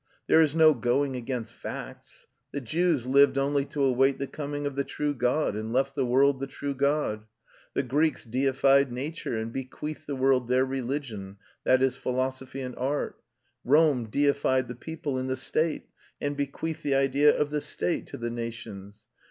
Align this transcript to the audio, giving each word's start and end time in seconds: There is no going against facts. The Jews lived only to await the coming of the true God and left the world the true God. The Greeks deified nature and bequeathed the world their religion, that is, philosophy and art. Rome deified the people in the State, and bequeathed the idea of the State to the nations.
There 0.25 0.41
is 0.41 0.55
no 0.55 0.73
going 0.73 1.15
against 1.15 1.53
facts. 1.53 2.25
The 2.51 2.59
Jews 2.59 3.05
lived 3.05 3.37
only 3.37 3.65
to 3.65 3.83
await 3.83 4.17
the 4.17 4.25
coming 4.25 4.65
of 4.65 4.75
the 4.75 4.83
true 4.83 5.13
God 5.13 5.55
and 5.55 5.71
left 5.71 5.93
the 5.93 6.07
world 6.07 6.39
the 6.39 6.47
true 6.47 6.73
God. 6.73 7.25
The 7.75 7.83
Greeks 7.83 8.25
deified 8.25 8.91
nature 8.91 9.37
and 9.37 9.53
bequeathed 9.53 10.07
the 10.07 10.15
world 10.15 10.47
their 10.47 10.65
religion, 10.65 11.37
that 11.65 11.83
is, 11.83 11.97
philosophy 11.97 12.61
and 12.61 12.75
art. 12.77 13.21
Rome 13.63 14.05
deified 14.09 14.67
the 14.69 14.73
people 14.75 15.19
in 15.19 15.27
the 15.27 15.37
State, 15.37 15.85
and 16.19 16.35
bequeathed 16.35 16.81
the 16.81 16.95
idea 16.95 17.37
of 17.37 17.51
the 17.51 17.61
State 17.61 18.07
to 18.07 18.17
the 18.17 18.31
nations. 18.31 19.03